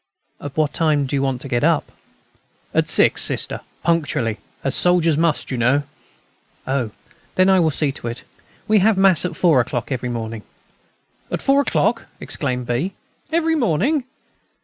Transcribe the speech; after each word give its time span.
"At 0.41 0.57
what 0.57 0.73
time 0.73 1.05
do 1.05 1.15
you 1.15 1.21
want 1.21 1.41
to 1.41 1.47
get 1.47 1.63
up?" 1.63 1.91
"At 2.73 2.89
six, 2.89 3.21
Sister, 3.21 3.61
punctually, 3.83 4.39
as 4.63 4.73
soldiers 4.73 5.15
must, 5.15 5.51
you 5.51 5.59
know." 5.59 5.83
"Oh! 6.65 6.89
then 7.35 7.51
I 7.51 7.59
will 7.59 7.69
see 7.69 7.91
to 7.91 8.07
it. 8.07 8.23
We 8.67 8.79
have 8.79 8.97
Mass 8.97 9.25
at 9.25 9.35
four 9.35 9.61
o'clock 9.61 9.91
every 9.91 10.09
morning." 10.09 10.41
"At 11.29 11.39
four 11.43 11.61
o'clock!" 11.61 12.07
exclaimed 12.19 12.65
B. 12.65 12.93
"Every 13.31 13.53
morning! 13.53 14.05